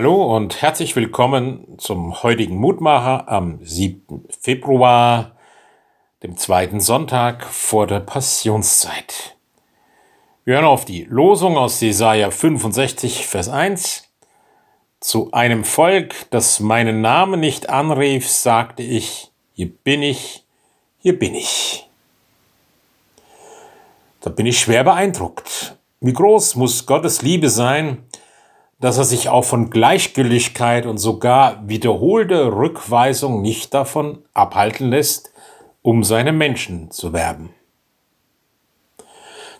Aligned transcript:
Hallo 0.00 0.36
und 0.36 0.62
herzlich 0.62 0.94
willkommen 0.94 1.76
zum 1.78 2.22
heutigen 2.22 2.56
Mutmacher 2.56 3.28
am 3.28 3.58
7. 3.64 4.28
Februar, 4.30 5.32
dem 6.22 6.36
zweiten 6.36 6.78
Sonntag 6.78 7.44
vor 7.44 7.88
der 7.88 7.98
Passionszeit. 7.98 9.36
Wir 10.44 10.54
hören 10.54 10.66
auf 10.66 10.84
die 10.84 11.02
Losung 11.02 11.56
aus 11.56 11.80
Jesaja 11.80 12.30
65, 12.30 13.26
Vers 13.26 13.48
1. 13.48 14.04
Zu 15.00 15.32
einem 15.32 15.64
Volk, 15.64 16.30
das 16.30 16.60
meinen 16.60 17.00
Namen 17.00 17.40
nicht 17.40 17.68
anrief, 17.68 18.30
sagte 18.30 18.84
ich, 18.84 19.32
hier 19.54 19.68
bin 19.82 20.04
ich, 20.04 20.44
hier 21.00 21.18
bin 21.18 21.34
ich. 21.34 21.88
Da 24.20 24.30
bin 24.30 24.46
ich 24.46 24.60
schwer 24.60 24.84
beeindruckt. 24.84 25.76
Wie 26.00 26.12
groß 26.12 26.54
muss 26.54 26.86
Gottes 26.86 27.22
Liebe 27.22 27.50
sein, 27.50 28.04
dass 28.80 28.98
er 28.98 29.04
sich 29.04 29.28
auch 29.28 29.44
von 29.44 29.70
Gleichgültigkeit 29.70 30.86
und 30.86 30.98
sogar 30.98 31.68
wiederholte 31.68 32.52
Rückweisung 32.52 33.42
nicht 33.42 33.74
davon 33.74 34.22
abhalten 34.34 34.90
lässt, 34.90 35.32
um 35.82 36.04
seine 36.04 36.32
Menschen 36.32 36.90
zu 36.90 37.12
werben. 37.12 37.50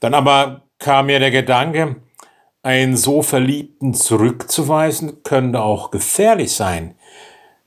Dann 0.00 0.14
aber 0.14 0.62
kam 0.78 1.06
mir 1.06 1.20
der 1.20 1.30
Gedanke, 1.30 1.96
einen 2.62 2.96
so 2.96 3.22
Verliebten 3.22 3.94
zurückzuweisen, 3.94 5.22
könnte 5.22 5.60
auch 5.60 5.90
gefährlich 5.90 6.52
sein. 6.52 6.94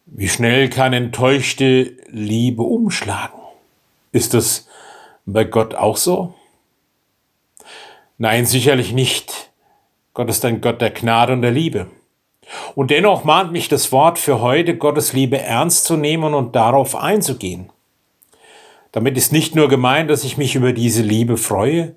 Wie 0.06 0.28
schnell 0.28 0.70
kann 0.70 0.94
enttäuschte 0.94 1.96
Liebe 2.08 2.64
umschlagen? 2.64 3.40
Ist 4.12 4.34
das 4.34 4.68
bei 5.26 5.44
Gott 5.44 5.76
auch 5.76 5.98
so? 5.98 6.34
Nein, 8.18 8.46
sicherlich 8.46 8.94
nicht. 8.94 9.37
Gott 10.18 10.30
ist 10.30 10.44
ein 10.46 10.62
Gott 10.62 10.82
der 10.82 10.90
Gnade 10.90 11.32
und 11.34 11.44
der 11.44 11.52
Liebe. 11.52 11.86
Und 12.74 12.90
dennoch 12.90 13.24
mahnt 13.24 13.52
mich 13.52 13.70
das 13.70 13.92
Wort 13.92 14.18
für 14.18 14.42
heute, 14.42 14.76
Gottes 14.76 15.14
Liebe 15.14 15.38
ernst 15.38 15.86
zu 15.86 15.96
nehmen 15.96 16.34
und 16.34 16.56
darauf 16.56 16.96
einzugehen. 16.96 17.70
Damit 18.92 19.16
ist 19.16 19.32
nicht 19.32 19.54
nur 19.54 19.70
gemeint, 19.70 20.10
dass 20.10 20.24
ich 20.24 20.36
mich 20.36 20.56
über 20.56 20.74
diese 20.74 21.04
Liebe 21.04 21.38
freue, 21.38 21.94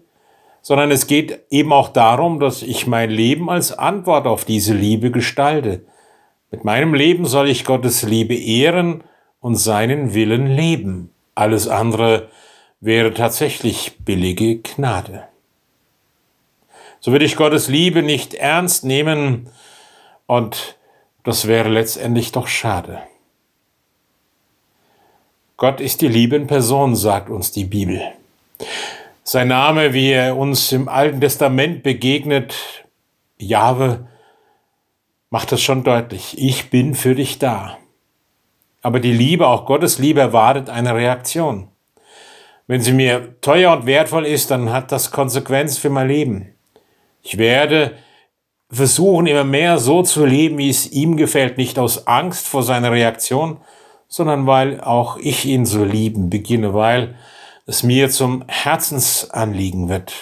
sondern 0.61 0.91
es 0.91 1.07
geht 1.07 1.47
eben 1.49 1.73
auch 1.73 1.89
darum, 1.89 2.41
dass 2.41 2.61
ich 2.61 2.87
mein 2.87 3.09
Leben 3.09 3.49
als 3.49 3.73
Antwort 3.73 4.27
auf 4.27 4.45
diese 4.45 4.75
Liebe 4.75 5.11
gestalte. 5.11 5.87
Mit 6.51 6.63
meinem 6.63 6.93
Leben 6.93 7.25
soll 7.25 7.49
ich 7.49 7.65
Gottes 7.65 8.03
Liebe 8.03 8.35
ehren 8.35 9.03
und 9.41 9.55
seinen 9.55 10.13
Willen 10.13 10.47
leben. 10.47 11.09
Alles 11.35 11.69
andere 11.69 12.29
wäre 12.81 13.15
tatsächlich 13.15 13.97
billige 14.05 14.59
Gnade 14.59 15.31
so 17.01 17.13
würde 17.13 17.25
ich 17.25 17.37
Gottes 17.37 17.69
Liebe 17.69 18.03
nicht 18.03 18.35
ernst 18.35 18.85
nehmen 18.85 19.49
und 20.27 20.77
das 21.25 21.47
wäre 21.47 21.69
letztendlich 21.69 22.33
doch 22.33 22.47
schade. 22.47 23.01
Gott 25.57 25.81
ist 25.81 26.01
die 26.01 26.09
Liebe 26.09 26.37
in 26.37 26.47
Person, 26.47 26.97
sagt 26.97 27.29
uns 27.29 27.53
die 27.53 27.65
Bibel. 27.65 28.01
Sein 29.25 29.49
Name, 29.49 29.93
wie 29.93 30.11
er 30.11 30.37
uns 30.37 30.73
im 30.73 30.89
Alten 30.89 31.21
Testament 31.21 31.83
begegnet, 31.83 32.55
Jahwe, 33.39 34.09
macht 35.29 35.53
es 35.53 35.63
schon 35.63 35.85
deutlich. 35.85 36.37
Ich 36.39 36.71
bin 36.71 36.95
für 36.95 37.15
dich 37.15 37.39
da. 37.39 37.79
Aber 38.83 39.01
die 39.01 39.13
Liebe, 39.13 39.47
auch 39.47 39.67
Gottes 39.67 39.99
Liebe, 39.99 40.21
erwartet 40.21 40.71
eine 40.71 40.95
Reaktion. 40.95 41.69
Wenn 42.67 42.81
sie 42.81 42.93
mir 42.93 43.41
teuer 43.41 43.73
und 43.73 43.87
wertvoll 43.87 44.27
ist, 44.27 44.51
dann 44.51 44.73
hat 44.73 44.91
das 44.93 45.11
Konsequenz 45.11 45.77
für 45.77 45.91
mein 45.91 46.09
Leben. 46.09 46.55
Ich 47.23 47.39
werde 47.39 47.97
versuchen, 48.71 49.27
immer 49.27 49.45
mehr 49.45 49.79
so 49.79 50.03
zu 50.03 50.25
leben, 50.25 50.59
wie 50.59 50.71
es 50.71 50.91
ihm 50.91 51.17
gefällt, 51.17 51.59
nicht 51.59 51.79
aus 51.79 52.07
Angst 52.07 52.47
vor 52.47 52.63
seiner 52.63 52.93
Reaktion, 52.93 53.59
sondern 54.09 54.47
weil 54.47 54.81
auch 54.81 55.17
ich 55.19 55.45
ihn 55.45 55.67
so 55.67 55.85
lieben 55.85 56.31
beginne, 56.31 56.75
weil 56.75 57.17
es 57.67 57.83
mir 57.83 58.11
zum 58.11 58.45
Herzensanliegen 58.49 59.89
wird. 59.89 60.13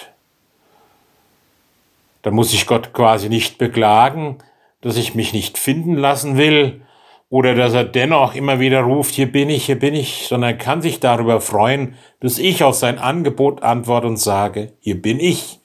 Da 2.23 2.31
muss 2.31 2.53
ich 2.53 2.67
Gott 2.67 2.93
quasi 2.93 3.29
nicht 3.29 3.59
beklagen, 3.59 4.39
dass 4.81 4.97
ich 4.97 5.15
mich 5.15 5.33
nicht 5.33 5.57
finden 5.59 5.95
lassen 5.95 6.37
will 6.37 6.83
oder 7.31 7.55
dass 7.55 7.75
er 7.75 7.85
dennoch 7.85 8.35
immer 8.35 8.61
wieder 8.61 8.81
ruft, 8.81 9.15
hier 9.15 9.31
bin 9.31 9.51
ich, 9.51 9.67
hier 9.67 9.79
bin 9.79 9.95
ich, 9.95 10.27
sondern 10.29 10.51
er 10.51 10.57
kann 10.59 10.83
sich 10.83 11.01
darüber 11.01 11.41
freuen, 11.41 11.95
dass 12.21 12.39
ich 12.39 12.63
auf 12.65 12.75
sein 12.75 12.99
Angebot 12.99 13.63
antworte 13.63 14.07
und 14.07 14.17
sage, 14.17 14.73
hier 14.81 15.01
bin 15.01 15.21
ich. 15.21 15.58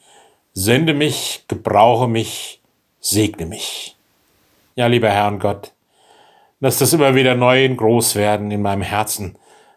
Sende 0.54 0.94
mich, 0.94 1.46
gebrauche 1.48 2.08
mich, 2.08 2.62
segne 3.00 3.48
mich. 3.48 3.96
Ja, 4.76 4.86
lieber 4.86 5.10
Herr 5.10 5.28
und 5.28 5.40
Gott, 5.40 5.72
lass 6.60 6.78
das 6.78 6.94
immer 6.94 7.16
wieder 7.16 7.34
neu 7.34 7.66
und 7.66 7.78
groß 7.78 8.16
werden 8.16 8.52
in 8.52 8.62
meinem 8.62 8.84
Herzen, 8.84 9.36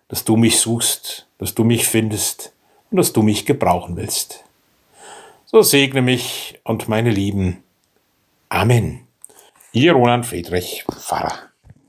dass 0.09 0.25
du 0.25 0.37
mich 0.37 0.61
suchst, 0.61 1.27
dass 1.39 1.55
du 1.55 1.65
mich 1.65 1.87
findest 1.87 2.53
und 2.91 2.99
dass 2.99 3.15
du 3.15 3.23
mich 3.23 3.47
gebrauchen 3.47 3.97
willst. 3.97 4.45
So 5.47 5.63
segne 5.63 6.03
mich 6.03 6.61
und 6.63 6.89
meine 6.89 7.11
Lieben. 7.11 7.63
Amen. 8.51 9.07
Ihr 9.73 9.95
Roland 9.95 10.27
Friedrich, 10.27 10.85
Pfarrer. 10.91 11.46